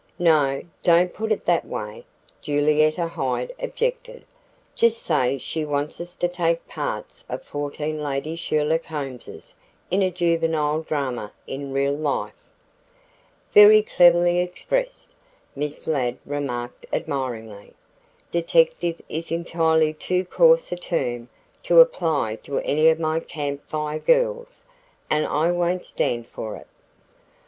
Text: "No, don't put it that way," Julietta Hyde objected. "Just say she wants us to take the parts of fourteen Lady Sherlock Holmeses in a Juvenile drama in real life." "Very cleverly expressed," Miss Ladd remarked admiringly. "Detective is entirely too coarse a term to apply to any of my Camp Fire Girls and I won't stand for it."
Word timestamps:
"No, 0.17 0.63
don't 0.81 1.13
put 1.13 1.31
it 1.31 1.45
that 1.45 1.63
way," 1.63 2.05
Julietta 2.41 3.05
Hyde 3.05 3.53
objected. 3.59 4.25
"Just 4.73 5.03
say 5.03 5.37
she 5.37 5.63
wants 5.63 6.01
us 6.01 6.15
to 6.15 6.27
take 6.27 6.65
the 6.65 6.71
parts 6.73 7.23
of 7.29 7.43
fourteen 7.43 8.01
Lady 8.01 8.35
Sherlock 8.35 8.85
Holmeses 8.85 9.53
in 9.91 10.01
a 10.01 10.09
Juvenile 10.09 10.81
drama 10.81 11.31
in 11.45 11.71
real 11.71 11.93
life." 11.93 12.49
"Very 13.53 13.83
cleverly 13.83 14.39
expressed," 14.39 15.13
Miss 15.55 15.85
Ladd 15.85 16.17
remarked 16.25 16.87
admiringly. 16.91 17.73
"Detective 18.31 18.99
is 19.07 19.29
entirely 19.31 19.93
too 19.93 20.25
coarse 20.25 20.71
a 20.71 20.77
term 20.77 21.29
to 21.61 21.79
apply 21.79 22.37
to 22.41 22.57
any 22.61 22.89
of 22.89 22.99
my 22.99 23.19
Camp 23.19 23.61
Fire 23.67 23.99
Girls 23.99 24.63
and 25.11 25.27
I 25.27 25.51
won't 25.51 25.85
stand 25.85 26.25
for 26.25 26.55
it." 26.55 26.65